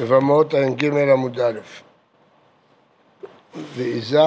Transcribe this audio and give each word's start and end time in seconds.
לבמות 0.00 0.54
ע"ג 0.54 0.84
עמוד 0.84 1.40
א', 1.40 1.60
ועיזה 3.74 4.20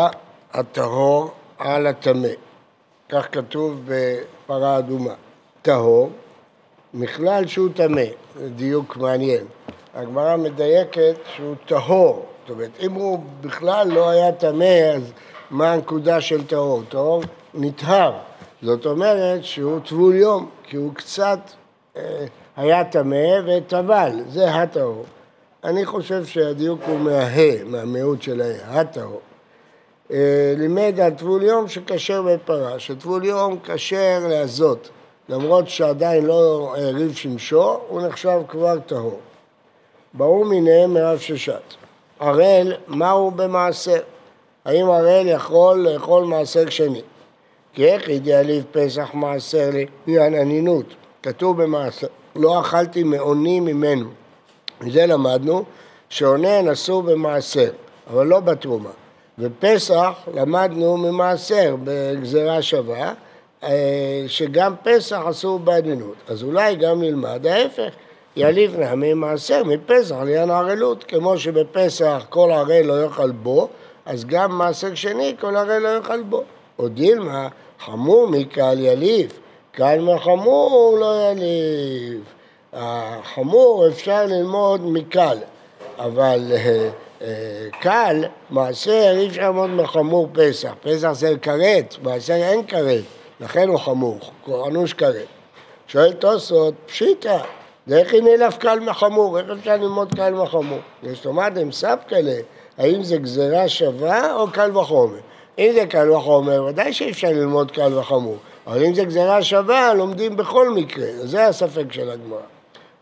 הטהור 0.54 1.32
על 1.58 1.88
הטמא, 1.88 2.28
כך 3.10 3.28
כתוב 3.32 3.82
בפרה 3.86 4.78
אדומה, 4.78 5.14
טהור, 5.62 6.10
מכלל 6.94 7.48
שהוא 7.48 7.70
טמא, 7.76 8.02
זה 8.36 8.50
דיוק 8.50 8.98
מעניין. 8.98 9.46
הגמרא 9.94 10.36
מדייקת 10.38 11.16
שהוא 11.36 11.56
טהור, 11.66 12.26
זאת 12.42 12.50
אומרת, 12.50 12.72
אם 12.80 12.94
הוא 12.94 13.24
בכלל 13.42 13.88
לא 13.88 14.10
היה 14.10 14.32
טמא, 14.32 14.92
אז 14.96 15.12
מה 15.52 15.72
הנקודה 15.72 16.22
של 16.22 16.48
טהור? 16.48 16.84
טהור 16.90 17.24
נטהר, 17.54 18.14
זאת 18.62 18.86
אומרת 18.86 19.44
שהוא 19.44 19.80
טבול 19.80 20.16
יום, 20.16 20.50
כי 20.64 20.78
הוא 20.78 20.96
קצת 20.96 21.40
אה, 21.98 22.26
היה 22.58 22.84
טמא 22.84 23.26
וטבל, 23.46 24.12
זה 24.30 24.56
הטהור. 24.56 25.06
אני 25.64 25.86
חושב 25.86 26.26
שהדיוק 26.26 26.82
הוא 26.88 27.00
מהה, 27.00 27.64
מהמיעוט 27.64 28.22
של 28.22 28.42
הה, 28.42 28.80
הטהור. 28.80 29.22
אה, 30.12 30.54
לימד 30.58 31.00
על 31.00 31.12
טבול 31.12 31.44
יום 31.44 31.68
שכשר 31.68 32.22
בפרה, 32.22 32.80
שטבול 32.80 33.26
יום 33.26 33.58
כשר 33.64 34.20
להזות, 34.30 34.90
למרות 35.30 35.70
שעדיין 35.70 36.26
לא 36.26 36.74
העריב 36.78 37.14
שמשו, 37.16 37.80
הוא 37.90 38.02
נחשב 38.02 38.42
כבר 38.48 38.80
טהור. 38.80 39.20
ברור 40.14 40.46
מיניהם 40.46 40.94
מרב 40.94 41.18
ששת. 41.18 41.74
ערל, 42.20 42.74
מהו 42.88 43.32
במעשר? 43.32 44.02
האם 44.66 44.90
ערל 44.90 45.28
יכול 45.28 45.88
לאכול 45.88 46.24
מעשר 46.24 46.70
שני? 46.70 47.02
כי 47.74 47.86
איך 47.86 48.10
ידיעליב 48.10 48.64
פסח 48.72 49.10
מעשר 49.14 49.70
לעניין 50.08 50.36
אנינות? 50.36 50.86
כתוב 51.24 51.64
במעשר, 51.64 52.08
לא 52.36 52.60
אכלתי 52.60 53.04
מעוני 53.04 53.60
ממנו. 53.60 54.23
מזה 54.84 55.06
למדנו 55.06 55.64
שעונן 56.10 56.68
אסור 56.68 57.02
במעשר, 57.02 57.70
אבל 58.10 58.28
לא 58.28 58.40
בתרומה. 58.40 58.90
ופסח 59.40 60.14
למדנו 60.34 60.98
ממעשר 60.98 61.76
בגזירה 61.84 62.62
שווה, 62.62 63.14
אה, 63.64 64.24
שגם 64.28 64.74
פסח 64.84 65.22
אסור 65.30 65.60
בעדינות. 65.60 66.16
אז 66.28 66.44
אולי 66.44 66.76
גם 66.76 67.02
נלמד 67.02 67.48
ההפך, 67.48 67.90
יליף 68.36 68.72
נחמי 68.78 69.14
מעשר 69.14 69.64
מפסח 69.64 70.16
לעניין 70.16 70.50
הערלות, 70.50 71.04
כמו 71.04 71.38
שבפסח 71.38 72.26
כל 72.30 72.52
ערל 72.52 72.82
לא 72.86 73.04
יאכל 73.04 73.32
בו, 73.32 73.70
אז 74.06 74.26
גם 74.26 74.58
מעשר 74.58 74.96
שני 74.96 75.36
כל 75.40 75.56
ערל 75.56 75.78
לא 75.78 75.96
יאכל 75.96 76.22
בו. 76.22 76.44
או 76.80 76.88
דילמה, 76.88 77.48
חמור 77.80 78.28
מקל 78.28 78.80
יליף, 78.80 79.40
קל 79.72 80.00
מחמור 80.00 80.98
לא 81.00 81.32
יליף. 81.32 82.22
החמור 82.74 83.88
אפשר 83.88 84.26
ללמוד 84.26 84.82
מקל, 84.86 85.38
אבל 86.00 86.52
אה, 86.52 86.90
אה, 87.22 87.28
קל, 87.82 88.26
מעשר, 88.50 89.14
אי 89.18 89.28
אפשר 89.28 89.42
ללמוד 89.42 89.70
מחמור 89.70 90.28
פסח. 90.34 90.74
פסח 90.84 91.12
זה 91.12 91.34
כרת, 91.42 91.96
מעשר 92.04 92.34
אין 92.34 92.68
כרת, 92.68 93.04
לכן 93.40 93.70
הוא 93.70 93.80
חמור, 93.80 94.20
אנוש 94.68 94.94
כרת. 94.94 95.26
שואל 95.88 96.14
תוספות, 96.14 96.74
פשיטא, 96.86 97.38
ואיך 97.88 98.14
הנה 98.14 98.30
נלף 98.38 98.58
קל 98.58 98.80
מחמור? 98.80 99.40
איך 99.40 99.48
אפשר 99.60 99.76
ללמוד 99.76 100.16
קל 100.16 100.34
מחמור? 100.34 100.80
יש 101.04 101.26
לומר 101.26 101.48
הם 101.56 101.72
סבקלה, 101.72 102.36
האם 102.78 103.04
זה 103.04 103.18
גזירה 103.18 103.70
שווה 103.70 104.36
או 104.36 104.52
קל 104.52 104.78
וחומר? 104.78 105.20
אם 105.60 105.72
זה 105.74 105.86
קל 105.86 106.12
וחומר, 106.12 106.64
ודאי 106.64 106.94
שאי 106.94 107.12
אפשר 107.12 107.28
ללמוד 107.28 107.72
קל 107.72 107.98
וחמור. 107.98 108.38
אבל 108.68 108.86
אם 108.86 108.94
זה 108.94 109.06
גזירה 109.06 109.44
שווה, 109.44 109.94
לומדים 109.94 110.38
בכל 110.38 110.70
מקרה. 110.70 111.08
זה 111.24 111.46
הספק 111.46 111.92
של 111.92 112.10
הגמרא. 112.10 112.53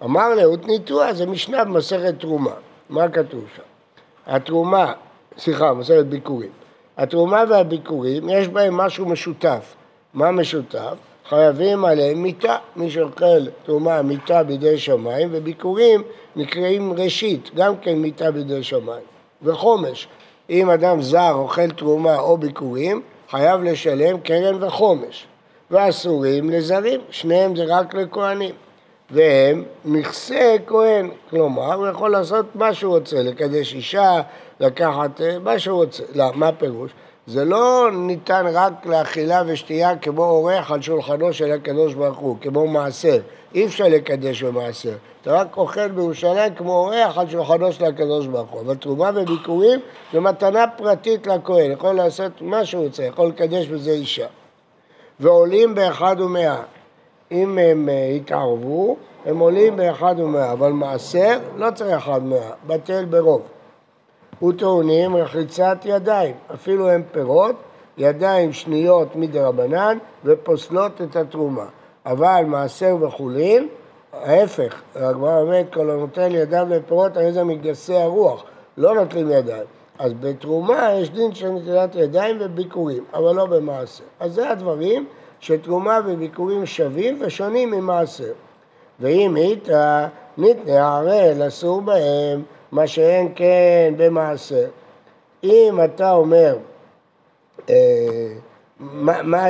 אמר 0.04 0.36
לאות 0.36 0.68
ניתוח, 0.68 1.12
זה 1.12 1.26
משנה 1.26 1.64
במסכת 1.64 2.20
תרומה. 2.20 2.54
מה 2.90 3.10
כתוב 3.10 3.44
שם? 3.56 3.62
התרומה, 4.28 4.94
סליחה, 5.38 5.74
מסכת 5.74 6.06
ביקורים. 6.06 6.50
התרומה 6.98 7.44
והביקורים, 7.50 8.30
יש 8.30 8.48
בהם 8.48 8.74
משהו 8.74 9.06
משותף. 9.06 9.76
מה 10.14 10.32
משותף? 10.32 10.96
חייבים 11.30 11.86
עליהם 11.86 12.24
מיתה. 12.24 12.56
מי 12.76 12.92
שאוכל 12.92 13.46
תרומה 13.66 14.02
מיתה 14.02 14.44
בידי 14.44 14.78
שמיים, 14.78 15.30
וביקורים 15.32 16.02
נקראים 16.36 16.94
ראשית, 16.94 17.52
גם 17.56 17.78
כן 17.78 17.98
מיתה 17.98 18.32
בידי 18.32 18.64
שמיים. 18.64 19.04
וחומש, 19.44 20.08
אם 20.50 20.70
אדם 20.70 21.02
זר 21.02 21.34
אוכל 21.34 21.72
תרומה 21.72 22.20
או 22.20 22.38
ביקורים, 22.38 23.02
חייב 23.30 23.64
לשלם 23.64 24.20
קרן 24.20 24.64
וחומש. 24.64 25.26
ואסורים 25.72 26.50
לזרים, 26.50 27.02
שניהם 27.10 27.56
זה 27.56 27.64
רק 27.68 27.94
לכהנים. 27.94 28.56
והם 29.12 29.64
מכסה 29.86 30.56
כהן, 30.68 31.10
כלומר 31.30 31.74
הוא 31.74 31.88
יכול 31.88 32.12
לעשות 32.12 32.46
מה 32.56 32.74
שהוא 32.74 32.98
רוצה, 32.98 33.24
לקדש 33.24 33.74
אישה, 33.74 34.22
לקחת 34.60 35.22
אה, 35.22 35.40
מה 35.40 35.60
שהוא 35.60 35.84
רוצה. 35.84 36.04
לא, 36.16 36.26
מה 36.34 36.48
הפירוש? 36.48 36.92
זה 37.28 37.46
לא 37.46 37.90
ניתן 37.94 38.46
רק 38.54 38.86
לאכילה 38.86 39.44
ושתייה 39.48 39.96
כמו 39.96 40.24
אורח 40.26 40.72
על 40.72 40.82
שולחנו 40.82 41.34
של 41.34 41.52
הקדוש 41.52 41.94
ברוך 41.94 42.18
הוא, 42.18 42.38
כמו 42.42 42.68
מעשר. 42.68 43.20
אי 43.56 43.66
אפשר 43.66 43.86
לקדש 43.88 44.44
במעשר. 44.44 44.94
אתה 45.22 45.34
רק 45.34 45.58
אוכל 45.58 45.88
בירושלים 45.88 46.56
כמו 46.56 46.74
אורח 46.76 47.18
על 47.18 47.30
שולחנו 47.30 47.74
של 47.74 47.86
הקדוש 47.86 48.28
ברוך 48.28 48.50
הוא. 48.50 48.62
אבל 48.62 48.76
תרומה 48.76 49.12
וביקורים 49.16 49.80
זה 50.14 50.20
מתנה 50.20 50.66
פרטית 50.78 51.28
לכהן, 51.28 51.72
יכול 51.72 51.96
לעשות 51.96 52.32
מה 52.42 52.66
שהוא 52.66 52.84
רוצה, 52.84 53.04
יכול 53.04 53.28
לקדש 53.28 53.68
בזה 53.68 53.92
אישה. 53.92 54.28
ועולים 55.20 55.76
באחד 55.76 56.16
ומאה. 56.20 56.62
אם 57.32 57.58
הם 57.58 57.90
אה, 57.90 58.08
התערבו, 58.16 58.96
הם 59.26 59.40
עולים 59.40 59.76
באחד 59.76 60.16
ומאה, 60.20 60.52
אבל 60.52 60.72
מעשר 60.72 61.40
לא 61.58 61.72
צריך 61.72 61.98
אחד 61.98 62.24
מאה, 62.24 62.52
בטל 62.68 63.06
ברוב. 63.06 63.42
וטעונים 64.44 65.16
רחיצת 65.16 65.78
ידיים, 65.86 66.36
אפילו 66.54 66.90
הם 66.90 67.04
פירות, 67.12 67.56
ידיים 67.98 68.54
שניות 68.54 69.16
מדרבנן 69.16 69.98
ופוסלות 70.26 71.02
את 71.02 71.16
התרומה. 71.16 71.66
אבל 72.06 72.44
מעשר 72.48 72.98
וחולין, 73.02 73.68
ההפך, 74.14 74.82
הגמרא 74.96 75.42
אומרת 75.42 75.74
כל 75.74 75.90
הנוטל 75.90 76.36
ידיו 76.36 76.68
לפירות 76.70 77.18
הרי 77.18 77.34
זה 77.34 77.44
מגסי 77.44 77.96
הרוח, 77.96 78.44
לא 78.78 78.96
נוטלים 78.96 79.32
ידיים. 79.32 79.64
אז 80.00 80.14
בתרומה 80.14 80.94
יש 80.94 81.10
דין 81.10 81.34
של 81.34 81.50
נטילת 81.50 81.96
ידיים 81.96 82.38
וביקורים, 82.40 83.04
אבל 83.14 83.36
לא 83.36 83.46
במעשר. 83.46 84.04
אז 84.20 84.34
זה 84.34 84.50
הדברים 84.50 85.06
שתרומה 85.42 86.00
וביקורים 86.06 86.66
שווים 86.66 87.18
ושונים 87.22 87.72
ממעשר. 87.72 88.34
ואם 89.00 89.38
איתא 89.38 90.08
ניתנה 90.38 90.98
ערל 90.98 91.48
אסור 91.48 91.82
בהם 91.82 92.44
מה 92.72 92.88
שאין 92.88 93.32
כן 93.36 93.94
במעשר. 93.98 94.68
אם 95.44 95.80
אתה 95.86 96.12
אומר, 96.12 96.58
אה, 97.70 97.76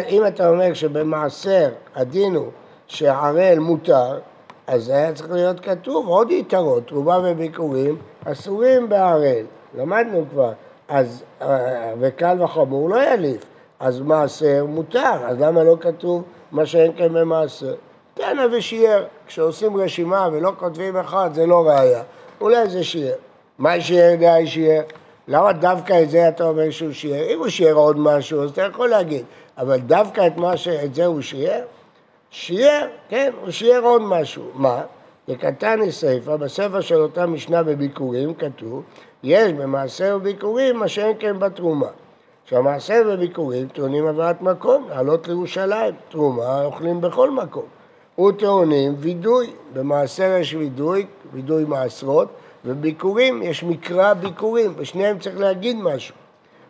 אם 0.10 0.28
אתה 0.28 0.50
אומר 0.50 0.74
שבמעשר 0.74 1.70
הדין 1.96 2.36
הוא 2.36 2.48
שערל 2.88 3.60
מותר, 3.60 4.20
אז 4.68 4.90
היה 4.90 5.14
צריך 5.14 5.32
להיות 5.32 5.60
כתוב 5.60 6.08
עוד 6.08 6.32
יתרות, 6.32 6.88
תרומה 6.88 7.20
וביקורים 7.24 7.98
אסורים 8.26 8.90
בערל, 8.90 9.46
למדנו 9.78 10.26
כבר, 10.30 10.52
אז, 10.90 11.24
אה, 11.42 11.94
וקל 12.00 12.44
וחמור 12.44 12.90
לא 12.90 13.04
יליף, 13.04 13.46
אז 13.82 14.00
מעשר 14.00 14.66
מותר, 14.68 15.26
אז 15.26 15.40
למה 15.40 15.64
לא 15.64 15.78
כתוב 15.80 16.24
מה 16.52 16.66
שאין 16.66 16.92
כן 16.98 17.14
במעשר? 17.14 17.74
תנא 18.14 18.46
ושיער, 18.52 19.04
כשעושים 19.28 19.78
רשימה 19.78 20.30
ולא 20.32 20.52
כותבים 20.60 20.98
אחד 20.98 21.30
זה 21.34 21.46
לא 21.46 21.68
ראייה, 21.68 22.04
אולי 22.42 22.70
זה 22.70 22.84
שיער. 22.84 23.16
מה 23.58 23.82
שיער 23.82 24.16
די 24.16 24.48
שיער? 24.48 24.82
למה 25.28 25.54
דווקא 25.54 26.04
את 26.04 26.10
זה 26.10 26.28
אתה 26.28 26.44
אומר 26.44 26.70
שהוא 26.70 26.92
שיער? 26.92 27.34
אם 27.34 27.40
הוא 27.40 27.48
שיער 27.48 27.74
עוד 27.74 28.00
משהו 28.00 28.44
אז 28.44 28.52
אתה 28.52 28.62
יכול 28.62 28.90
להגיד, 28.90 29.26
אבל 29.58 29.78
דווקא 29.78 30.28
את, 30.28 30.34
ש... 30.56 30.68
את 30.68 30.96
זה 30.96 31.06
הוא 31.06 31.22
שיער? 31.22 31.62
שיער, 32.32 32.88
כן, 33.10 33.32
הוא 33.42 33.52
שיער 33.52 33.84
עוד 33.84 34.02
משהו. 34.02 34.44
מה? 34.54 34.82
בקטני 35.28 35.92
סיפא, 35.92 36.36
בספר 36.36 36.82
של 36.82 37.02
אותה 37.02 37.26
משנה 37.26 37.64
בביקורים 37.64 38.34
כתוב, 38.34 38.84
יש 39.24 39.54
במעשר 39.54 40.18
וביקורים 40.20 40.78
מה 40.78 40.88
שאין 40.88 41.16
כן 41.20 41.40
בתרומה. 41.40 41.88
שהמעשר 42.52 43.02
וביקורים 43.14 43.68
טעונים 43.68 44.08
עבירת 44.08 44.42
מקום, 44.42 44.86
לעלות 44.90 45.28
לירושלים, 45.28 45.96
תרומה 46.10 46.66
אוכלים 46.66 47.02
בכל 47.02 47.32
מקום. 47.32 47.66
וטעונים 48.20 48.96
וידוי, 48.98 49.54
במעשר 49.74 50.38
יש 50.40 50.54
וידוי, 50.54 51.06
וידוי 51.34 51.64
מעשרות, 51.66 52.28
וביקורים 52.66 53.42
יש 53.44 53.64
מקרא 53.64 54.14
ביקורים, 54.14 54.76
בשניהם 54.76 55.20
צריך 55.20 55.40
להגיד 55.40 55.78
משהו. 55.82 56.16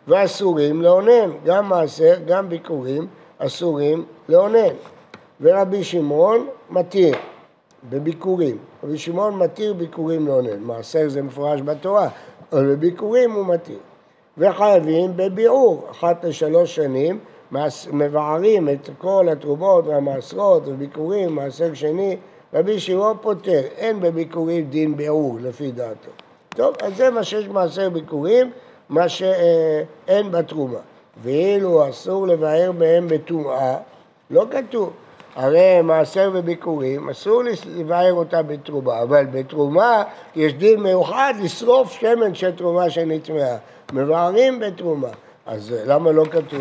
ואסורים 0.08 0.82
לאונן, 0.82 1.30
גם 1.44 1.68
מעשר, 1.68 2.14
גם 2.26 2.48
ביקורים, 2.48 3.06
אסורים 3.38 4.04
לאונן. 4.28 4.74
ורבי 5.40 5.84
שמעון 5.84 6.46
מתיר 6.70 7.14
בביקורים. 7.90 8.58
רבי 8.84 8.98
שמעון 8.98 9.38
מתיר 9.38 9.74
ביקורים 9.74 10.26
לאונן. 10.26 10.60
מעשר 10.60 11.08
זה 11.08 11.22
מפורש 11.22 11.60
בתורה, 11.60 12.08
אבל 12.52 12.74
בביקורים 12.74 13.32
הוא 13.32 13.46
מתיר. 13.46 13.78
וחייבים 14.38 15.16
בביעור, 15.16 15.86
אחת 15.90 16.24
לשלוש 16.24 16.74
שנים, 16.74 17.18
מבערים 17.92 18.68
את 18.68 18.90
כל 18.98 19.28
התרומות 19.32 19.86
והמעשרות 19.86 20.62
וביקורים, 20.66 21.34
מעשר 21.34 21.74
שני, 21.74 22.16
רבי 22.54 22.80
שמעון 22.80 23.16
פותר, 23.20 23.60
אין 23.76 24.00
בביקורים 24.00 24.64
דין 24.70 24.96
ביעור 24.96 25.38
לפי 25.40 25.72
דעתו. 25.72 26.10
טוב, 26.48 26.74
אז 26.82 26.96
זה 26.96 27.10
מה 27.10 27.24
שיש 27.24 27.48
במעשר 27.48 27.90
ביקורים, 27.90 28.50
מה 28.88 29.08
שאין 29.08 30.30
בתרומה. 30.30 30.78
ואילו 31.22 31.88
אסור 31.90 32.26
לבאר 32.26 32.72
בהם 32.72 33.08
בטומאה, 33.08 33.76
לא 34.30 34.46
כתוב. 34.50 34.90
הרי 35.36 35.82
מעשר 35.82 36.30
וביקורים, 36.34 37.08
אסור 37.08 37.42
לבאר 37.66 38.12
אותה 38.12 38.42
בתרומה, 38.42 39.02
אבל 39.02 39.24
בתרומה 39.24 40.02
יש 40.36 40.54
דין 40.54 40.80
מיוחד 40.80 41.34
לשרוף 41.42 41.92
שמן 41.92 42.34
של 42.34 42.50
תרומה 42.50 42.90
שנטמעה. 42.90 43.56
מבארים 43.92 44.60
בתרומה. 44.60 45.08
אז 45.46 45.74
למה 45.86 46.12
לא 46.12 46.24
כתוב? 46.24 46.60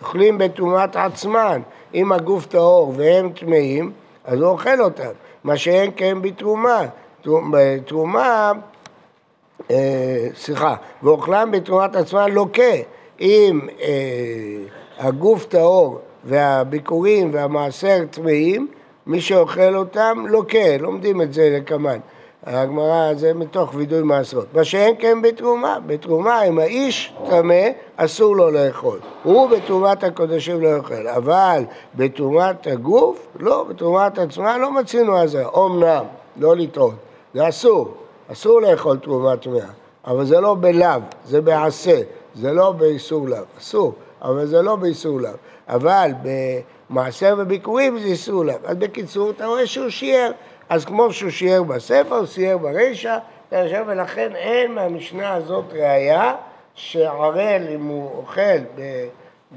אוכלים 0.00 0.38
בתרומת 0.38 0.96
עצמן, 0.96 1.60
אם 1.94 2.12
הגוף 2.12 2.46
טהור 2.46 2.92
והם 2.96 3.32
טמאים, 3.32 3.92
אז 4.24 4.40
הוא 4.40 4.48
אוכל 4.48 4.80
אותם. 4.80 5.10
מה 5.44 5.56
שאין 5.56 5.90
כן 5.96 6.22
בתרומה. 6.22 6.82
בתרומה, 7.50 8.52
אה, 9.70 10.28
סליחה, 10.36 10.74
ואוכלם 11.02 11.50
בתרומת 11.50 11.96
עצמן 11.96 12.30
לוקה. 12.32 12.62
אם 13.20 13.60
אה, 13.80 13.86
הגוף 14.98 15.44
טהור 15.44 16.00
והביקורים 16.28 17.30
והמעשר 17.32 18.04
טמאים, 18.10 18.68
מי 19.06 19.20
שאוכל 19.20 19.76
אותם 19.76 20.24
לוקה, 20.28 20.76
לומדים 20.80 21.22
את 21.22 21.32
זה 21.32 21.56
לקמן. 21.56 21.98
הגמרא 22.46 23.14
זה 23.14 23.34
מתוך 23.34 23.74
וידוי 23.74 24.02
מעשרות. 24.02 24.46
מה 24.54 24.64
שאין 24.64 24.94
כן 24.98 25.22
בתרומה, 25.22 25.78
בתרומה 25.86 26.42
אם 26.42 26.58
האיש 26.58 27.14
טמא 27.30 27.68
אסור 27.96 28.36
לו 28.36 28.50
לאכול. 28.50 28.98
הוא 29.22 29.48
בתרומת 29.48 30.04
הקודשים 30.04 30.60
לא 30.60 30.68
יאכל, 30.68 31.06
אבל 31.08 31.62
בתרומת 31.94 32.66
הגוף, 32.66 33.26
לא, 33.40 33.64
בתרומת 33.68 34.18
עצמה 34.18 34.58
לא 34.58 34.72
מצינו 34.72 35.16
על 35.16 35.28
זה, 35.28 35.44
אומנם, 35.44 36.04
לא 36.36 36.56
לטעות, 36.56 36.94
זה 37.34 37.48
אסור, 37.48 37.94
אסור 38.32 38.60
לאכול 38.60 38.98
תרומה 38.98 39.36
טמאה, 39.36 39.66
אבל 40.06 40.24
זה 40.24 40.40
לא 40.40 40.56
בלאו, 40.60 41.00
זה 41.24 41.40
בעשה, 41.40 42.00
זה 42.34 42.52
לא 42.52 42.72
באיסור 42.72 43.28
לאו, 43.28 43.38
אסור, 43.58 43.92
אבל 44.22 44.46
זה 44.46 44.62
לא 44.62 44.76
באיסור 44.76 45.20
לאו. 45.20 45.30
אבל 45.68 46.10
במעשר 46.22 47.34
וביקורים 47.38 47.98
זה 47.98 48.06
איסור 48.06 48.44
לאו. 48.44 48.54
אז 48.64 48.76
בקיצור, 48.76 49.30
אתה 49.30 49.46
רואה 49.46 49.66
שהוא 49.66 49.88
שיער. 49.88 50.30
אז 50.68 50.84
כמו 50.84 51.12
שהוא 51.12 51.30
שיער 51.30 51.62
בספר, 51.62 52.16
הוא 52.16 52.26
שיער 52.26 52.58
ברישא, 52.58 53.18
ולכן 53.86 54.36
אין 54.36 54.74
מהמשנה 54.74 55.34
הזאת 55.34 55.64
ראייה 55.72 56.34
שערל, 56.74 57.62
אם 57.74 57.84
הוא 57.84 58.10
אוכל 58.16 58.84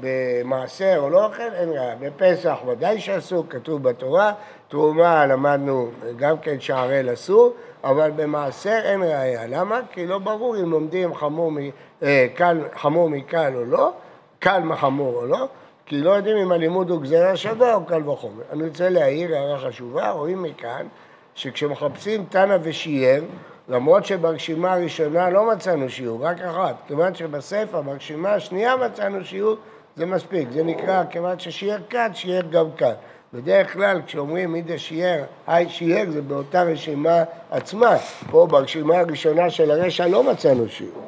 במעשר 0.00 0.94
או 0.98 1.10
לא 1.10 1.24
אוכל, 1.24 1.42
אין 1.54 1.68
ראייה. 1.68 1.94
בפסח 2.00 2.58
ודאי 2.66 3.00
שאסור, 3.00 3.44
כתוב 3.48 3.82
בתורה, 3.82 4.32
תרומה 4.68 5.26
למדנו 5.26 5.90
גם 6.16 6.38
כן 6.38 6.60
שערל 6.60 7.12
אסור, 7.12 7.54
אבל 7.84 8.10
במעשר 8.10 8.80
אין 8.84 9.02
ראייה. 9.02 9.46
למה? 9.46 9.80
כי 9.92 10.06
לא 10.06 10.18
ברור 10.18 10.56
אם 10.56 10.70
לומדים 10.70 11.14
חמור, 11.14 11.52
מ, 11.52 11.58
אה, 12.02 12.26
חמור 12.74 13.10
מקל 13.10 13.52
או 13.54 13.64
לא, 13.64 13.92
קל 14.38 14.60
מחמור 14.60 15.14
או 15.14 15.26
לא, 15.26 15.48
כי 15.92 16.00
לא 16.00 16.10
יודעים 16.10 16.36
אם 16.36 16.52
הלימוד 16.52 16.90
הוא 16.90 17.02
גזירה 17.02 17.36
שווה 17.36 17.74
או 17.74 17.84
קל 17.84 18.08
וחומר. 18.08 18.42
אני 18.52 18.68
רוצה 18.68 18.88
להעיר 18.88 19.34
הערה 19.34 19.58
חשובה, 19.58 20.10
רואים 20.10 20.42
מכאן 20.42 20.86
שכשמחפשים 21.34 22.24
תנא 22.28 22.56
ושיער, 22.62 23.20
למרות 23.68 24.04
שברשימה 24.04 24.72
הראשונה 24.72 25.30
לא 25.30 25.50
מצאנו 25.52 25.88
שיעור, 25.88 26.26
רק 26.26 26.40
אחת, 26.40 26.74
כיוון 26.86 27.14
שבספר, 27.14 27.82
ברשימה 27.82 28.34
השנייה 28.34 28.76
מצאנו 28.76 29.24
שיעור, 29.24 29.56
זה 29.96 30.06
מספיק, 30.06 30.48
זה 30.52 30.64
נקרא, 30.64 31.04
כיוון 31.10 31.38
ששיער 31.38 31.78
כאן, 31.90 32.10
שיער 32.14 32.42
גם 32.50 32.66
כאן. 32.76 32.94
בדרך 33.34 33.72
כלל 33.72 34.00
כשאומרים 34.06 34.52
מידה 34.52 34.78
שיער, 34.78 35.22
היי 35.46 35.68
שיער, 35.68 36.10
זה 36.10 36.22
באותה 36.22 36.62
רשימה 36.62 37.22
עצמה. 37.50 37.96
פה 38.30 38.46
ברשימה 38.50 38.98
הראשונה 38.98 39.50
של 39.50 39.70
הרשע 39.70 40.06
לא 40.06 40.32
מצאנו 40.32 40.68
שיעור. 40.68 41.02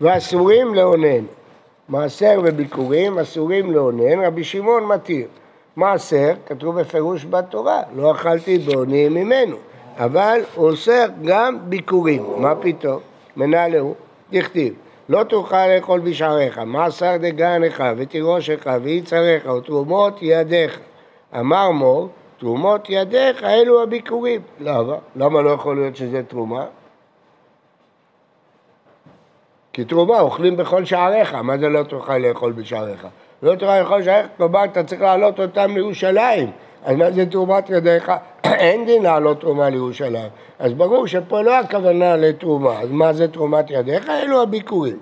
ואסורים 0.00 0.74
לאונן. 0.74 1.24
מעשר 1.92 2.40
וביקורים 2.44 3.18
אסורים 3.18 3.72
לאונן, 3.72 4.24
רבי 4.24 4.44
שמעון 4.44 4.84
מתיר. 4.84 5.26
מעשר, 5.76 6.32
כתוב 6.46 6.80
בפירוש 6.80 7.24
בתורה, 7.24 7.82
לא 7.96 8.12
אכלתי 8.12 8.58
באוני 8.58 9.08
ממנו, 9.08 9.56
אבל 9.98 10.40
הוא 10.54 10.68
אוסר 10.68 11.06
גם 11.24 11.58
ביקורים, 11.62 12.22
מה 12.38 12.54
פתאום? 12.54 13.00
מנהלהו, 13.36 13.94
דכתיב, 14.32 14.74
לא 15.08 15.24
תוכל 15.24 15.66
לאכול 15.66 16.00
בשעריך, 16.00 16.58
מעשר 16.58 17.16
דגנך 17.16 17.84
ותירושך 17.96 18.66
ויצריך 18.82 19.46
ותרומות 19.46 20.18
ידיך. 20.22 20.78
אמר 21.40 21.70
מור, 21.70 22.08
תרומות 22.38 22.86
ידיך 22.88 23.44
אלו 23.44 23.82
הביקורים. 23.82 24.40
למה? 24.60 24.96
למה 25.16 25.42
לא 25.42 25.50
יכול 25.50 25.76
להיות 25.76 25.96
שזה 25.96 26.22
תרומה? 26.22 26.64
כי 29.72 29.84
תרומה 29.84 30.20
אוכלים 30.20 30.56
בכל 30.56 30.84
שעריך, 30.84 31.34
מה 31.34 31.58
זה 31.58 31.68
לא 31.68 31.82
תוכל 31.82 32.18
לאכול 32.18 32.52
בשעריך? 32.52 33.06
לא 33.42 33.54
תוכל 33.54 33.80
לאכול 33.80 34.02
שעריך, 34.02 34.26
כלומר 34.36 34.64
אתה 34.64 34.84
צריך 34.84 35.02
להעלות 35.02 35.40
אותם 35.40 35.74
לירושלים, 35.74 36.50
אז 36.84 36.96
מה 36.96 37.10
זה 37.10 37.26
תרומת 37.26 37.70
ידיך? 37.70 38.12
אין 38.44 38.86
דין 38.86 39.02
להעלות 39.02 39.40
תרומה 39.40 39.70
לירושלים. 39.70 40.28
אז 40.58 40.72
ברור 40.72 41.06
שפה 41.06 41.40
לא 41.40 41.58
הכוונה 41.58 42.16
לתרומה, 42.16 42.80
אז 42.80 42.90
מה 42.90 43.12
זה 43.12 43.28
תרומת 43.28 43.70
ידיך? 43.70 44.08
אלו 44.08 44.42
הביקורים. 44.42 44.98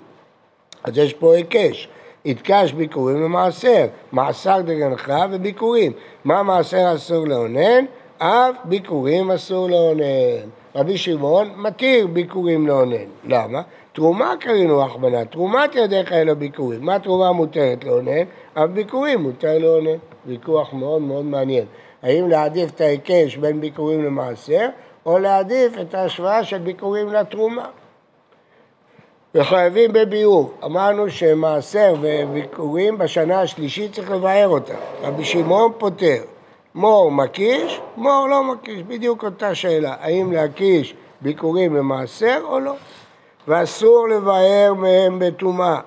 אז 0.83 0.97
יש 0.97 1.13
פה 1.13 1.35
היקש. 1.35 1.89
יתקש 2.25 2.73
ביקורים 2.73 3.25
ומעשר, 3.25 3.85
מעשר 4.11 4.61
דגנך 4.61 5.13
וביקורים. 5.31 5.91
מה 6.25 6.43
מעשר 6.43 6.93
אסור 6.95 7.27
לאונן? 7.27 7.85
אף 8.17 8.55
ביקורים 8.63 9.31
אסור 9.31 9.69
לאונן. 9.69 10.49
רבי 10.75 10.97
שמעון 10.97 11.51
מתיר 11.55 12.07
ביקורים 12.07 12.67
לאונן. 12.67 13.05
למה? 13.23 13.61
תרומה 13.93 14.33
קרינו 14.39 14.83
הכוונה, 14.83 15.25
תרומת 15.25 15.75
ידיך 15.75 16.11
אל 16.11 16.29
הביקורים. 16.29 16.85
מה 16.85 16.99
תרומה 16.99 17.31
מותרת 17.31 17.83
לאונן? 17.83 18.23
אף 18.53 18.69
ביקורים 18.73 19.21
מותר 19.21 19.57
לאונן. 19.57 19.97
ויכוח 20.25 20.73
מאוד 20.73 21.01
מאוד 21.01 21.25
מעניין. 21.25 21.65
האם 22.03 22.29
להעדיף 22.29 22.75
את 22.75 22.81
ההיקש 22.81 23.37
בין 23.37 23.61
ביקורים 23.61 24.03
למעשר, 24.05 24.67
או 25.05 25.19
להעדיף 25.19 25.73
את 25.81 25.93
ההשוואה 25.93 26.43
של 26.43 26.57
ביקורים 26.57 27.09
לתרומה. 27.09 27.65
וחייבים 29.35 29.93
בביאור. 29.93 30.53
אמרנו 30.63 31.09
שמעשר 31.09 31.93
וביקורים 32.01 32.97
בשנה 32.97 33.41
השלישית 33.41 33.93
צריך 33.93 34.11
לבאר 34.11 34.47
אותם. 34.47 34.73
רבי 35.01 35.25
שמעון 35.25 35.71
פותר. 35.77 36.21
מור 36.75 37.11
מקיש, 37.11 37.81
מור 37.97 38.27
לא 38.29 38.43
מקיש, 38.43 38.83
בדיוק 38.83 39.23
אותה 39.23 39.55
שאלה. 39.55 39.95
האם 39.99 40.31
להקיש 40.31 40.95
ביקורים 41.21 41.75
למעשר 41.75 42.41
או 42.43 42.59
לא? 42.59 42.73
ואסור 43.47 44.07
לבאר 44.09 44.73
מהם 44.73 45.19
בטומאה. 45.19 45.79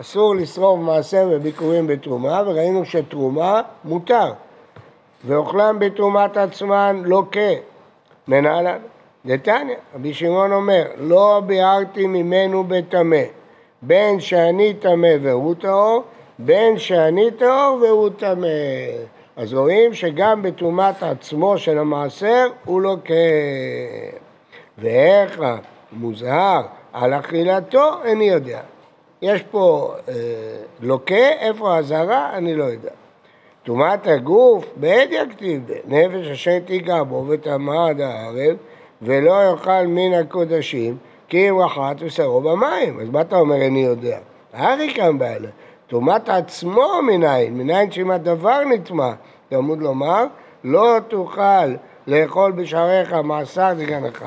אסור 0.00 0.34
לשרוף 0.34 0.80
מעשר 0.80 1.28
וביקורים 1.32 1.86
בתרומה, 1.86 2.42
וראינו 2.46 2.84
שתרומה 2.84 3.62
מותר. 3.84 4.32
ואוכלם 5.24 5.78
בתרומת 5.78 6.36
עצמן 6.36 7.02
לוקה. 7.04 7.50
מנהלן. 8.28 8.78
דתניא, 9.26 9.76
רבי 9.94 10.14
שמעון 10.14 10.52
אומר, 10.52 10.84
לא 10.98 11.42
ביארתי 11.46 12.06
ממנו 12.06 12.64
בטמא, 12.64 13.22
בין 13.82 14.20
שאני 14.20 14.74
טמא 14.74 15.12
והוא 15.22 15.54
טהור, 15.60 16.02
בין 16.38 16.78
שאני 16.78 17.30
טהור 17.30 17.78
והוא 17.82 18.08
טמא. 18.16 18.46
אז 19.36 19.54
רואים 19.54 19.94
שגם 19.94 20.42
בתרומת 20.42 21.02
עצמו 21.02 21.58
של 21.58 21.78
המעשר 21.78 22.46
הוא 22.64 22.80
לוקה. 22.80 23.14
ואיך 24.78 25.42
מוזהר 25.92 26.62
על 26.92 27.14
אכילתו, 27.14 27.90
איני 28.04 28.24
יודע. 28.24 28.60
יש 29.22 29.42
פה 29.42 29.94
אה, 30.08 30.14
לוקה, 30.80 31.28
איפה 31.40 31.74
האזהרה, 31.74 32.36
אני 32.36 32.54
לא 32.54 32.64
יודע. 32.64 32.90
טומאת 33.64 34.06
הגוף, 34.06 34.64
בעד 34.76 35.08
יכתיב 35.10 35.62
נפש 35.86 36.26
אשר 36.26 36.58
תיגע 36.58 37.02
בו 37.02 37.24
וטמא 37.28 37.88
עד 37.88 38.00
הערב, 38.00 38.56
ולא 39.02 39.50
יאכל 39.50 39.86
מן 39.86 40.12
הקודשים, 40.12 40.96
כי 41.28 41.50
אם 41.50 41.58
רחת 41.58 41.96
ושרו 41.98 42.40
במים. 42.40 43.00
אז 43.00 43.08
מה 43.10 43.20
אתה 43.20 43.36
אומר, 43.36 43.56
איני 43.56 43.84
יודע? 43.84 44.18
הארי 44.52 44.94
כאן 44.94 45.18
בעלה. 45.18 45.48
טומאת 45.88 46.28
עצמו 46.28 46.88
מנין, 47.02 47.58
מנין 47.58 47.90
שאם 47.90 48.10
הדבר 48.10 48.60
נטמע. 48.64 49.12
תלמוד 49.48 49.78
לומר, 49.78 50.24
לא 50.64 50.96
תוכל 51.08 51.66
לאכול 52.06 52.52
בשעריך 52.52 53.12
מעשר 53.12 53.72
דגנך, 53.78 54.24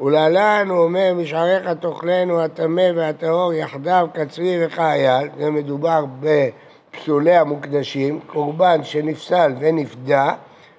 ולהלן 0.00 0.66
הוא 0.70 0.78
אומר, 0.78 1.12
בשעריך 1.20 1.68
תאכלנו 1.80 2.40
הטמא 2.40 2.90
והטהור 2.96 3.52
יחדיו 3.52 4.08
כצבי 4.14 4.56
וכאייל, 4.60 5.28
זה 5.38 5.50
מדובר 5.50 6.04
בפסולי 6.20 7.36
המוקדשים, 7.36 8.20
קורבן 8.26 8.84
שנפסל 8.84 9.52
ונפדה, 9.58 10.34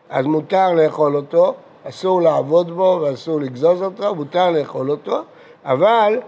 אז 0.10 0.26
מותר 0.26 0.74
לאכול 0.74 1.16
אותו, 1.16 1.54
אסור 1.84 2.22
לעבוד 2.22 2.72
בו 2.72 3.00
ואסור 3.02 3.40
לגזוז 3.40 3.82
אותו, 3.82 4.16
מותר 4.16 4.52
לאכול 4.52 4.92
אותו, 4.92 5.22
אבל 5.66 6.20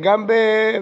גם 0.00 0.26
ב, 0.26 0.32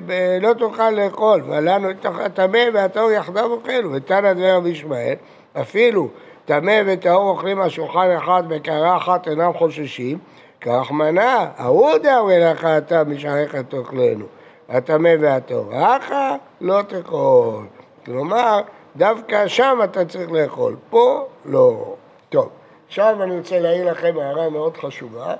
ב, 0.06 0.38
לא 0.40 0.54
תוכל 0.54 0.90
לאכול, 0.90 1.42
ולנו 1.46 1.88
הטמא 2.04 2.58
והטהור 2.74 3.10
יחדיו 3.10 3.52
אוכלו, 3.52 3.92
ותנא 3.92 4.32
דבר 4.32 4.56
רבי 4.56 4.68
ישמעאל, 4.68 5.14
אפילו 5.60 6.08
טמא 6.44 6.82
וטהור 6.86 7.30
אוכלים 7.30 7.60
על 7.60 7.68
שולחן 7.68 8.10
אחד 8.18 8.42
בקערה 8.48 8.96
אחת 8.96 9.28
אינם 9.28 9.52
חוששים, 9.52 10.18
כך 10.60 10.90
מנה, 10.90 11.46
ההוא 11.56 11.98
דאורי 11.98 12.40
לך 12.40 12.64
אתה 12.64 13.04
משעריך 13.04 13.54
תאכלנו, 13.54 14.24
הטמא 14.68 15.10
והטהור, 15.20 15.72
אחא 15.72 16.36
לא 16.60 16.82
תאכול. 16.82 17.64
כלומר, 18.06 18.60
דווקא 18.96 19.48
שם 19.48 19.78
אתה 19.84 20.04
צריך 20.04 20.30
לאכול, 20.30 20.76
פה 20.90 21.26
לא. 21.44 21.94
טוב, 22.28 22.48
עכשיו 22.88 23.22
אני 23.22 23.38
רוצה 23.38 23.58
להעיר 23.58 23.90
לכם 23.90 24.14
הערה 24.18 24.50
מאוד 24.50 24.76
חשובה. 24.76 25.34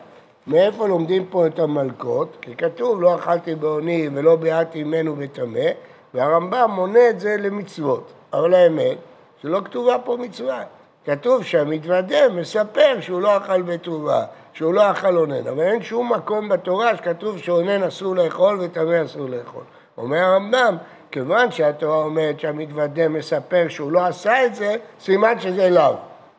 מאיפה 0.51 0.87
לומדים 0.87 1.27
פה 1.31 1.47
את 1.47 1.59
המלקות? 1.59 2.37
כי 2.41 2.57
כתוב 2.57 3.03
לא 3.03 3.15
אכלתי 3.15 3.55
בעוני 3.55 4.09
ולא 4.15 4.37
ביעתי 4.37 4.85
ממנו 4.85 5.17
בטמא, 5.17 5.67
והרמב"ם 6.15 6.71
מונה 6.75 7.11
את 7.11 7.21
זה 7.21 7.37
למצוות. 7.39 8.13
אבל 8.33 8.55
האמת, 8.55 8.99
שלא 9.43 9.61
כתובה 9.65 9.99
פה 10.05 10.17
מצווה. 10.21 10.63
כתוב 11.07 11.45
שהמתוודה 11.45 12.29
מספר 12.29 13.01
שהוא 13.01 13.21
לא 13.21 13.37
אכל 13.37 13.63
בטובה, 13.63 14.25
שהוא 14.53 14.75
לא 14.75 14.91
אכל 14.91 15.17
אונן, 15.17 15.47
אבל 15.47 15.61
אין 15.61 15.83
שום 15.83 16.13
מקום 16.13 16.49
בתורה 16.49 16.97
שכתוב 16.97 17.39
שאונן 17.39 17.83
אסור 17.83 18.17
לאכול 18.17 18.59
וטמא 18.61 19.05
אסור 19.05 19.29
לאכול. 19.29 19.63
אומר 19.99 20.19
הרמב"ם, 20.19 20.77
כיוון 21.11 21.51
שהתורה 21.51 21.97
אומרת 21.97 22.41
שהמתוודה 22.41 23.09
מספר 23.09 23.67
שהוא 23.69 23.93
לא 23.93 24.07
עשה 24.07 24.47
את 24.47 24.55
זה, 24.55 24.77
סימן 25.01 25.41
שזה 25.41 25.71
לאו. 25.71 25.95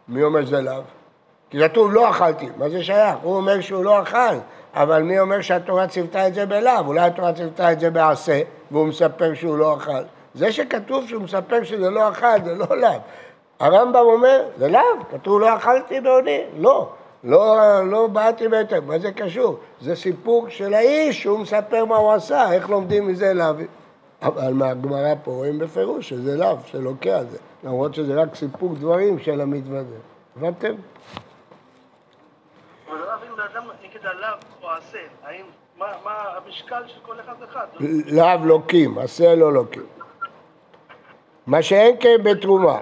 מי 0.07 0.23
אומר 0.23 0.45
שזה 0.45 0.61
לאו? 0.61 0.81
כי 1.51 1.59
כתוב 1.59 1.91
לא 1.93 2.09
אכלתי, 2.09 2.49
מה 2.57 2.69
זה 2.69 2.83
שייך? 2.83 3.15
הוא 3.23 3.35
אומר 3.35 3.61
שהוא 3.61 3.85
לא 3.85 4.01
אכל, 4.01 4.35
אבל 4.73 5.03
מי 5.03 5.19
אומר 5.19 5.41
שהתורה 5.41 5.87
ציוותה 5.87 6.27
את 6.27 6.33
זה 6.33 6.45
בלאו? 6.45 6.85
אולי 6.85 7.01
התורה 7.01 7.33
ציוותה 7.33 7.71
את 7.71 7.79
זה 7.79 7.89
בעשה, 7.89 8.41
והוא 8.71 8.87
מספר 8.87 9.33
שהוא 9.33 9.57
לא 9.57 9.77
אכל. 9.77 10.03
זה 10.33 10.51
שכתוב 10.51 11.07
שהוא 11.07 11.21
מספר 11.21 11.63
שזה 11.63 11.89
לא 11.89 12.09
אכל, 12.09 12.43
זה 12.45 12.55
לא 12.55 12.77
לאו. 12.77 12.89
הרמב"ם 13.59 13.99
אומר, 13.99 14.43
זה 14.57 14.67
לאו, 14.67 14.81
כתוב 15.11 15.39
לא 15.39 15.55
אכלתי 15.55 16.01
בעוני, 16.01 16.41
לא. 16.57 16.89
לא, 17.23 17.57
לא 17.91 18.07
באתי 18.07 18.47
בהתאם, 18.47 18.87
מה 18.87 18.99
זה 18.99 19.11
קשור? 19.11 19.57
זה 19.81 19.95
סיפור 19.95 20.49
של 20.49 20.73
האיש 20.73 21.21
שהוא 21.21 21.39
מספר 21.39 21.85
מה 21.85 21.97
הוא 21.97 22.11
עשה, 22.11 22.53
איך 22.53 22.69
לומדים 22.69 23.07
מזה 23.07 23.33
להביא. 23.33 23.67
אבל 24.21 24.53
מהגמרא 24.53 25.13
פה 25.23 25.31
רואים 25.31 25.59
בפירוש 25.59 26.09
שזה 26.09 26.37
לאו, 26.37 26.57
שלוקח 26.65 27.19
זה, 27.31 27.37
למרות 27.63 27.95
שזה 27.95 28.21
רק 28.21 28.35
סיפור 28.35 28.75
דברים 28.75 29.19
של 29.19 29.41
המתוודה. 29.41 29.95
הבנתם? 30.37 30.73
מה 35.77 36.13
המשקל 36.37 36.83
של 36.87 36.99
כל 37.01 37.19
אחד 37.19 37.33
ואחד? 37.39 37.65
לאו 38.05 38.45
לוקים, 38.45 38.97
עשה 38.97 39.35
לא 39.35 39.53
לוקים. 39.53 39.85
מה 41.47 41.61
שאין 41.61 41.95
כן 41.99 42.17
בתרומה. 42.23 42.79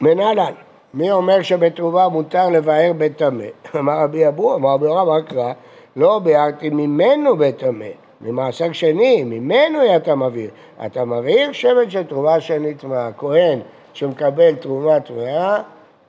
מנהלן, 0.00 0.52
מי 0.94 1.10
אומר 1.10 1.42
שבתרומה 1.42 2.08
מותר 2.08 2.48
לבאר 2.48 2.92
בטמא? 2.98 3.44
אמר 3.78 4.02
רבי 4.02 4.28
אבו, 4.28 4.54
אמר 4.54 4.68
רבי 4.70 4.86
יורם, 4.86 5.08
מה 5.08 5.22
קרא? 5.22 5.52
לא 5.96 6.18
ביארתי 6.18 6.70
ממנו 6.70 7.36
בטמא, 7.36 7.86
ממעסק 8.20 8.72
שני, 8.72 9.24
ממנו 9.24 9.96
אתה 9.96 10.14
מבהיר. 10.14 10.50
אתה 10.86 11.04
מבהיר 11.04 11.52
שמן 11.52 11.90
של 11.90 12.02
תרומה 12.02 12.40
שנית 12.40 12.84
מהכהן 12.84 13.60
שמקבל 13.92 14.54
תרומה 14.54 15.00
טמאה, 15.00 15.62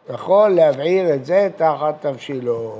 יכול 0.09 0.49
להבעיר 0.49 1.13
את 1.13 1.25
זה 1.25 1.49
תחת 1.55 1.95
תבשילו. 2.05 2.73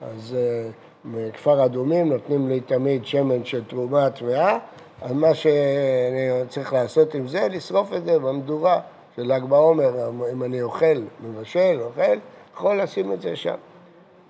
אז 0.00 0.36
אה, 0.38 0.70
בכפר 1.04 1.64
אדומים 1.64 2.08
נותנים 2.08 2.48
לי 2.48 2.60
תמיד 2.60 3.06
שמן 3.06 3.44
של 3.44 3.64
תרומה 3.64 4.10
טמאה, 4.10 4.58
אז 5.02 5.12
מה 5.12 5.34
שאני 5.34 6.30
צריך 6.48 6.72
לעשות 6.72 7.14
עם 7.14 7.28
זה, 7.28 7.48
לשרוף 7.50 7.92
את 7.92 8.04
זה 8.04 8.18
במדורה 8.18 8.80
של 9.16 9.32
ל"ג 9.32 9.44
בעומר, 9.44 10.10
אם 10.32 10.42
אני 10.42 10.62
אוכל, 10.62 11.02
מבשל, 11.20 11.78
אוכל, 11.80 12.16
יכול 12.54 12.80
לשים 12.80 13.12
את 13.12 13.20
זה 13.20 13.36
שם. 13.36 13.54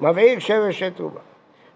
מבעיר 0.01 0.39
שמן 0.39 0.73
של 0.73 0.91
תרומה. 0.91 1.21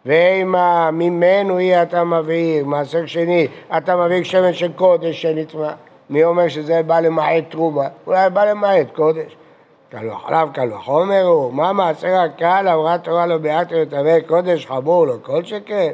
ואם 0.06 0.54
ממנו 0.92 1.56
היא 1.56 1.82
אתה 1.82 2.04
מבעיר, 2.04 2.64
מעשר 2.64 3.06
שני, 3.06 3.46
אתה 3.76 3.96
מבעיר 3.96 4.22
שמן 4.22 4.52
של 4.52 4.72
קודש 4.72 5.22
שנטמע. 5.22 5.72
מי 6.10 6.24
אומר 6.24 6.48
שזה 6.48 6.82
בא 6.82 7.00
למעט 7.00 7.44
תרומה? 7.50 7.88
אולי 8.06 8.30
בא 8.30 8.44
למעט 8.44 8.86
קודש. 8.94 9.36
קל 9.92 10.10
וחלב, 10.10 10.48
קל 10.52 10.72
וחומר 10.72 11.22
הוא, 11.22 11.52
מה 11.52 11.72
מעשר 11.72 12.14
הקהל, 12.14 12.68
אמרה 12.68 12.98
תורה 12.98 13.26
לא 13.26 13.36
ביעתר 13.36 13.82
לטמא 13.82 14.20
קודש 14.26 14.66
חמור 14.66 15.06
לו 15.06 15.22
כל 15.22 15.44
שכן. 15.44 15.92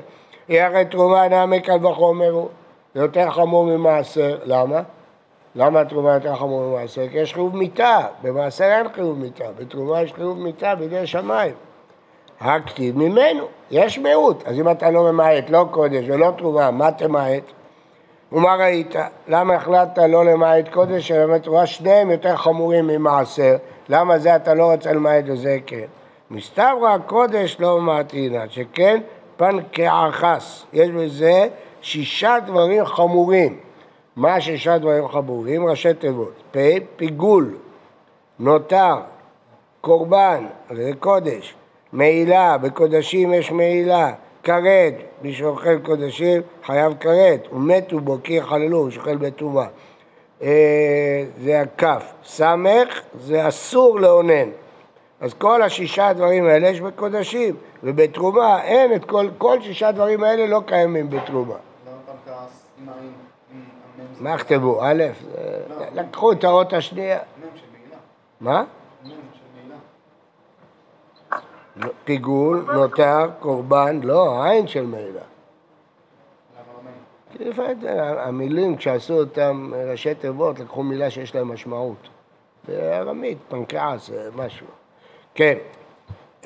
היא 0.48 0.62
הרי 0.62 0.84
תרומה 0.84 1.28
נעמי 1.28 1.60
קל 1.60 1.86
וחומר 1.86 2.30
הוא. 2.30 2.48
זה 2.94 3.00
יותר 3.00 3.30
חמור 3.30 3.64
ממעשר, 3.64 4.38
למה? 4.44 4.80
למה 5.54 5.80
התרומה 5.80 6.14
יותר 6.14 6.36
חמור 6.36 6.62
ממעשר? 6.62 7.08
כי 7.08 7.18
יש 7.18 7.34
חיוב 7.34 7.56
מיתה, 7.56 8.00
במעשר 8.22 8.64
אין 8.64 8.86
חיוב 8.94 9.18
מיתה, 9.18 9.44
בתרומה 9.58 10.02
יש 10.02 10.12
חיוב 10.12 10.38
מיתה 10.38 10.74
בידי 10.74 11.06
שמיים. 11.06 11.54
הכתיב 12.40 12.98
ממנו, 12.98 13.44
יש 13.70 13.98
מיעוט, 13.98 14.42
אז 14.46 14.60
אם 14.60 14.70
אתה 14.70 14.90
לא 14.90 15.12
ממעט, 15.12 15.50
לא 15.50 15.66
קודש 15.70 16.04
ולא 16.08 16.32
תרומה, 16.36 16.70
מה 16.70 16.92
תמעט? 16.92 17.42
ומה 18.32 18.54
ראית? 18.54 18.94
למה 19.28 19.54
החלטת 19.54 19.98
לא 20.08 20.24
למעט 20.24 20.68
קודש, 20.72 21.08
שבאמת 21.08 21.46
רואה 21.46 21.66
שניהם 21.66 22.10
יותר 22.10 22.36
חמורים 22.36 22.86
ממעשר, 22.86 23.56
למה 23.88 24.18
זה 24.18 24.36
אתה 24.36 24.54
לא 24.54 24.72
רוצה 24.72 24.92
למעט 24.92 25.24
וזה 25.26 25.58
כן? 25.66 25.86
מסתברא 26.30 26.98
קודש 27.06 27.56
לא 27.60 27.80
מעטינא, 27.80 28.48
שכן 28.48 29.00
פנקעחס, 29.36 30.64
יש 30.72 30.90
בזה 30.90 31.48
שישה 31.82 32.36
דברים 32.46 32.84
חמורים. 32.84 33.58
מה 34.16 34.40
שישה 34.40 34.78
דברים 34.78 35.08
חמורים? 35.08 35.66
ראשי 35.66 35.94
תיבות. 35.94 36.32
פ', 36.50 36.58
פיגול, 36.96 37.56
נותר, 38.38 38.96
קורבן, 39.80 40.46
זה 40.70 40.90
קודש, 40.98 41.54
מעילה, 41.92 42.58
בקודשים 42.58 43.34
יש 43.34 43.52
מעילה, 43.52 44.12
כרת, 44.42 44.94
מי 45.22 45.32
שאוכל 45.32 45.78
קודשים 45.78 46.42
חייב 46.64 46.92
כרת, 47.00 47.48
ומתו 47.52 48.00
בו 48.00 48.18
כי 48.24 48.32
יחללו, 48.32 48.84
מי 48.84 48.92
שאוכל 48.92 49.16
בטומאה. 49.16 49.66
אה, 50.42 51.24
זה 51.40 51.60
הכף. 51.60 52.12
סמך 52.24 53.00
זה 53.20 53.48
אסור 53.48 54.00
לאונן. 54.00 54.50
אז 55.20 55.34
כל 55.34 55.62
השישה 55.62 56.08
הדברים 56.08 56.46
האלה 56.46 56.68
יש 56.68 56.80
בקודשים, 56.80 57.56
ובתרומה 57.82 58.62
אין 58.62 58.94
את 58.94 59.04
כל, 59.04 59.28
כל 59.38 59.62
שישה 59.62 59.88
הדברים 59.88 60.24
האלה 60.24 60.46
לא 60.46 60.60
קיימים 60.66 61.10
בתרומה. 61.10 61.54
מה 64.20 64.34
יכתבו? 64.34 64.80
א', 64.82 65.04
לקחו 65.94 66.32
את 66.32 66.44
האות 66.44 66.72
השנייה. 66.72 67.18
מה? 68.40 68.64
פיגול, 72.04 72.66
נותר, 72.74 73.30
קורבן, 73.40 74.00
לא, 74.02 74.44
עין 74.44 74.66
של 74.66 74.86
מעילה. 74.86 75.20
כי 77.32 77.44
לפעמים 77.44 77.76
המילים, 78.18 78.76
כשעשו 78.76 79.14
אותם 79.18 79.72
ראשי 79.90 80.14
תיבות, 80.14 80.58
לקחו 80.58 80.82
מילה 80.82 81.10
שיש 81.10 81.34
להם 81.34 81.52
משמעות. 81.52 82.08
בארמית, 82.68 83.38
פנקעס, 83.48 84.10
משהו. 84.36 84.66
כן. 85.34 85.54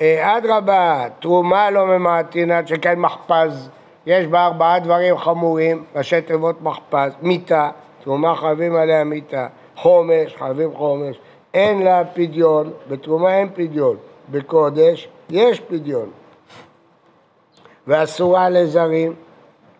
אה, 0.01 0.37
אדרבה, 0.37 1.05
תרומה 1.19 1.71
לא 1.71 1.85
ממעטינat, 1.85 2.67
שכן 2.67 2.99
מחפז, 2.99 3.69
יש 4.05 4.27
בה 4.27 4.45
ארבעה 4.45 4.79
דברים 4.79 5.17
חמורים, 5.17 5.83
ראשי 5.95 6.21
תיבות 6.21 6.61
מחפז, 6.61 7.11
מיתה, 7.21 7.69
תרומה 8.03 8.35
חייבים 8.35 8.75
עליה 8.75 9.03
מיתה, 9.03 9.47
חומש, 9.75 10.35
חייבים 10.35 10.73
חומש, 10.73 11.19
אין 11.53 11.81
לה 11.81 12.05
פדיון, 12.05 12.73
בתרומה 12.89 13.37
אין 13.37 13.49
פדיון, 13.55 13.97
בקודש 14.31 15.07
יש 15.29 15.59
פדיון. 15.59 16.09
ואסורה 17.87 18.49
לזרים, 18.49 19.13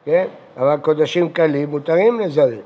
כן? 0.06 0.26
אבל 0.58 0.78
קודשים 0.78 1.30
קלים 1.30 1.70
מותרים 1.70 2.20
לזרים. 2.20 2.62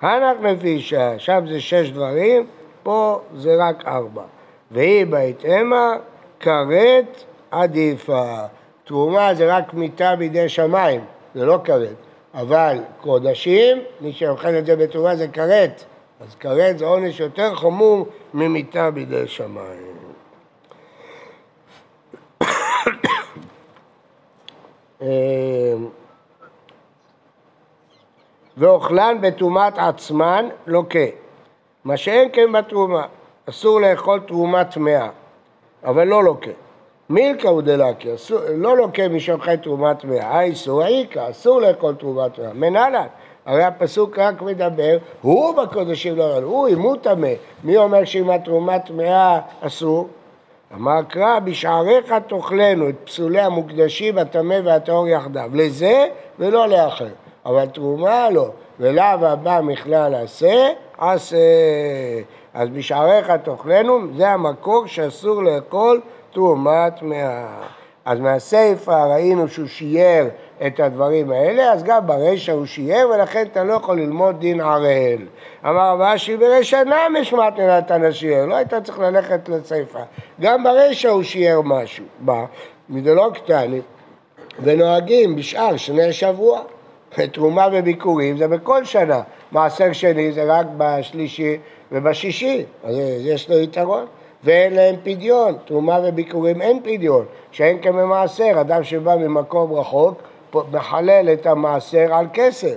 הנח 0.00 0.36
מפישה, 0.40 1.18
שם 1.18 1.44
זה 1.48 1.60
שש 1.60 1.90
דברים, 1.90 2.46
פה 2.82 3.20
זה 3.36 3.56
רק 3.58 3.86
ארבע. 3.86 4.22
והיא 4.70 5.06
בהתאמה 5.06 5.96
כרת 6.40 7.24
עדיפה. 7.50 8.36
תרומה 8.84 9.34
זה 9.34 9.56
רק 9.56 9.74
מיתה 9.74 10.16
בידי 10.16 10.48
שמיים, 10.48 11.00
זה 11.34 11.46
לא 11.46 11.58
כרת. 11.64 11.94
אבל 12.34 12.78
קודשים, 13.00 13.78
מי 14.00 14.12
שאוכל 14.12 14.48
את 14.58 14.66
זה 14.66 14.76
בתרומה 14.76 15.16
זה 15.16 15.28
כרת. 15.28 15.84
אז 16.20 16.34
כרת 16.34 16.78
זה 16.78 16.84
עונש 16.84 17.20
יותר 17.20 17.54
חמור 17.54 18.06
ממיתה 18.34 18.90
בידי 18.90 19.26
שמיים. 19.26 19.98
ואוכלן 28.58 29.16
בטומאת 29.20 29.78
עצמן 29.78 30.48
לוקה. 30.66 30.98
מה 31.84 31.96
שאין 31.96 32.28
כן 32.32 32.52
בתרומה, 32.52 33.06
אסור 33.48 33.80
לאכול 33.80 34.20
תרומה 34.26 34.64
טמאה, 34.64 35.08
אבל 35.84 36.06
לא 36.06 36.24
לוקה. 36.24 36.50
מילקא 37.10 37.48
הוא 37.48 37.62
דלקי, 37.62 38.08
לא 38.54 38.76
לוקה 38.76 39.08
מי 39.08 39.20
שאוכל 39.20 39.56
תרומה 39.56 39.94
טמאה, 39.94 40.26
האיסור 40.26 40.82
העיקה, 40.82 41.30
אסור 41.30 41.60
לאכול 41.60 41.94
תרומה 41.94 42.28
טמאה. 42.28 42.52
מנהלן, 42.52 43.06
הרי 43.46 43.64
הפסוק 43.64 44.18
רק 44.18 44.42
מדבר, 44.42 44.96
הוא 45.20 45.54
בקודשים 45.54 46.16
לא 46.16 46.24
רלו, 46.24 46.48
הוא 46.48 46.68
אם 46.68 46.80
הוא 46.80 46.96
טמא. 46.96 47.32
מי 47.64 47.76
אומר 47.76 48.04
שאם 48.04 48.30
התרומה 48.30 48.78
טמאה 48.78 49.40
אסור? 49.60 50.08
אמר 50.74 51.02
קרא, 51.08 51.38
בשעריך 51.38 52.12
תאכלנו 52.28 52.88
את 52.88 52.94
פסולי 53.04 53.40
המוקדשים, 53.40 54.18
הטמא 54.18 54.58
והטהור 54.64 55.08
יחדיו, 55.08 55.50
לזה 55.54 56.06
ולא 56.38 56.68
לאחר. 56.68 57.08
אבל 57.48 57.66
תרומה 57.66 58.30
לא, 58.30 58.48
ולאו 58.80 59.26
הבא 59.26 59.60
מכלל 59.62 60.14
עשה, 60.14 60.68
עשה. 60.98 61.36
אז 62.54 62.68
בשעריך 62.68 63.30
תאכלנו, 63.30 63.98
זה 64.16 64.30
המקור 64.30 64.86
שאסור 64.86 65.42
לאכול 65.42 66.00
תרומת 66.32 67.02
מה... 67.02 67.46
אז 68.04 68.20
מהסיפא 68.20 68.90
ראינו 68.90 69.48
שהוא 69.48 69.66
שיער 69.66 70.28
את 70.66 70.80
הדברים 70.80 71.30
האלה, 71.30 71.72
אז 71.72 71.82
גם 71.84 72.06
ברישא 72.06 72.52
הוא 72.52 72.66
שיער, 72.66 73.10
ולכן 73.14 73.44
אתה 73.52 73.64
לא 73.64 73.72
יכול 73.72 74.00
ללמוד 74.00 74.40
דין 74.40 74.60
ערל. 74.60 75.18
אמר 75.64 75.92
רב 75.92 76.00
אשי 76.00 76.36
ברישא 76.36 76.82
נמש 76.86 77.32
מתנת 77.32 77.90
השיער, 77.90 78.46
לא 78.46 78.54
היית 78.54 78.74
צריך 78.74 78.98
ללכת 78.98 79.48
לסיפא. 79.48 80.02
גם 80.40 80.64
ברישא 80.64 81.08
הוא 81.08 81.22
שיער 81.22 81.60
משהו. 81.60 82.04
מה? 82.20 82.44
מדלא 82.88 83.30
קטני, 83.34 83.80
ונוהגים 84.62 85.36
בשאר 85.36 85.76
שני 85.76 86.12
שבוע. 86.12 86.60
תרומה 87.26 87.68
וביקורים 87.72 88.36
זה 88.36 88.48
בכל 88.48 88.84
שנה. 88.84 89.20
מעשר 89.52 89.92
שני 89.92 90.32
זה 90.32 90.44
רק 90.44 90.66
בשלישי 90.76 91.58
ובשישי, 91.92 92.64
אז 92.84 92.96
יש 93.20 93.50
לו 93.50 93.58
יתרון. 93.58 94.06
ואין 94.44 94.74
להם 94.74 94.94
פדיון, 95.02 95.54
תרומה 95.64 95.98
וביקורים 96.04 96.62
אין 96.62 96.80
פדיון, 96.82 97.24
שאין 97.50 97.82
כממעשר, 97.82 98.60
אדם 98.60 98.84
שבא 98.84 99.16
ממקום 99.16 99.72
רחוק 99.72 100.22
מחלל 100.72 101.28
את 101.32 101.46
המעשר 101.46 102.14
על 102.14 102.26
כסף. 102.32 102.76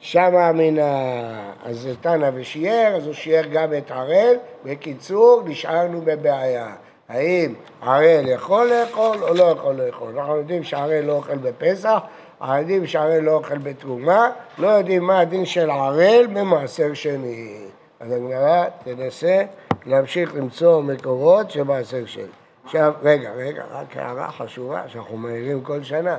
שמה 0.00 0.52
מן 0.52 0.78
ה... 0.78 2.30
ושיער, 2.34 2.96
אז 2.96 3.06
הוא 3.06 3.14
שיער 3.14 3.44
גם 3.52 3.74
את 3.74 3.90
ערל. 3.90 4.36
בקיצור, 4.64 5.42
נשארנו 5.44 6.00
בבעיה. 6.00 6.74
האם 7.08 7.54
ערל 7.82 8.28
יכול 8.28 8.66
לאכול 8.66 9.16
או 9.22 9.34
לא 9.34 9.44
יכול 9.44 9.74
לאכול? 9.74 10.18
אנחנו 10.18 10.36
יודעים 10.36 10.62
שערל 10.62 11.00
לא 11.00 11.12
אוכל 11.12 11.36
בפסח, 11.36 11.98
יודעים 12.40 12.86
שערל 12.86 13.20
לא 13.20 13.32
אוכל 13.32 13.58
בתרומה, 13.58 14.30
לא 14.58 14.66
יודעים 14.66 15.02
מה 15.02 15.20
הדין 15.20 15.46
של 15.46 15.70
ערל 15.70 16.26
במעשר 16.32 16.94
שני. 16.94 17.58
אז 18.00 18.12
הגמרא 18.12 18.64
תנסה 18.84 19.42
להמשיך 19.86 20.34
למצוא 20.34 20.82
מקורות 20.82 21.50
שמעשר 21.50 22.06
שני. 22.06 22.22
עכשיו, 22.64 22.92
רגע, 23.02 23.30
רגע, 23.30 23.64
רק 23.72 23.96
הערה 23.96 24.30
חשובה 24.30 24.88
שאנחנו 24.88 25.16
מעירים 25.16 25.62
כל 25.62 25.82
שנה. 25.82 26.16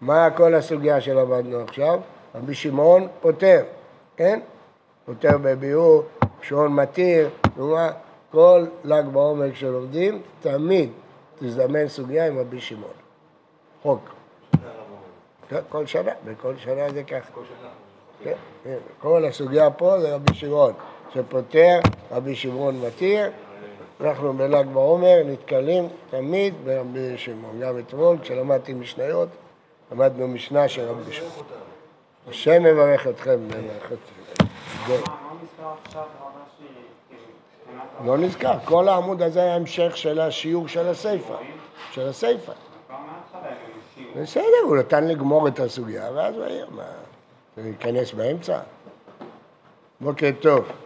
מה 0.00 0.30
כל 0.30 0.54
הסוגיה 0.54 1.00
שלמדנו 1.00 1.60
עכשיו? 1.60 2.00
רבי 2.34 2.54
שמעון 2.54 3.08
פותר, 3.20 3.62
כן? 4.16 4.40
פותר 5.06 5.38
בביאור, 5.42 6.02
שעון 6.42 6.72
מתיר, 6.72 7.28
כלומר, 7.54 7.88
כל 8.30 8.66
ל"ג 8.84 9.04
בעומר 9.12 9.52
כשלומדים, 9.52 10.22
תמיד 10.40 10.90
תזדמן 11.38 11.88
סוגיה 11.88 12.26
עם 12.26 12.38
רבי 12.38 12.60
שמעון. 12.60 12.90
חוק. 13.82 14.15
כן, 15.48 15.60
כל 15.68 15.86
שנה, 15.86 16.12
בכל 16.24 16.56
שנה 16.56 16.90
זה 16.90 17.02
ככה. 17.02 17.32
כל 17.32 17.40
שנה. 17.44 17.68
כן, 18.24 18.36
כן, 18.64 18.76
כל 19.00 19.24
הסוגיה 19.24 19.70
פה 19.70 20.00
זה 20.00 20.14
רבי 20.14 20.34
שמעון, 20.34 20.72
שפותר, 21.14 21.78
רבי 22.12 22.34
שמעון 22.36 22.80
מתיר. 22.80 23.30
אנחנו 24.00 24.32
בל"ג 24.32 24.66
בעומר 24.66 25.22
נתקלים 25.24 25.88
תמיד 26.10 26.54
ברבי 26.64 27.18
שמעון. 27.18 27.60
גם 27.60 27.78
אתמול 27.78 28.18
כשלמדתי 28.22 28.74
משניות, 28.74 29.28
למדנו 29.92 30.28
משנה 30.28 30.68
של 30.68 30.88
רבי 30.88 31.12
שמעון. 31.12 31.46
השם 32.28 32.66
יברך 32.66 33.06
אתכם 33.06 33.38
במערכת 33.48 33.98
לא 38.04 38.18
נזכר, 38.18 38.54
כל 38.64 38.88
העמוד 38.88 39.22
הזה 39.22 39.42
היה 39.42 39.54
המשך 39.54 39.96
של 39.96 40.20
השיעור 40.20 40.68
של 40.68 40.88
הסיפא, 40.88 41.34
של 41.92 42.08
הסיפא. 42.08 42.52
בסדר, 44.22 44.44
הוא 44.64 44.76
נתן 44.76 45.08
לגמור 45.08 45.48
את 45.48 45.60
הסוגיה, 45.60 46.10
ואז 46.14 46.34
היה, 46.38 46.64
מה, 46.70 46.82
להיכנס 47.56 48.12
באמצע? 48.12 48.58
בוקר 50.00 50.30
טוב. 50.40 50.68